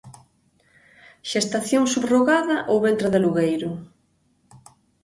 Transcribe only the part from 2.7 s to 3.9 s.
ou ventre de alugueiro?